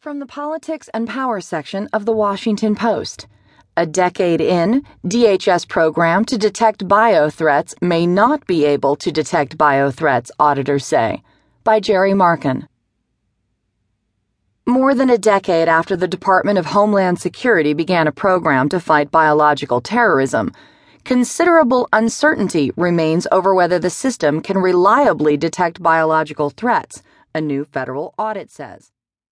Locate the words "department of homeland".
16.06-17.18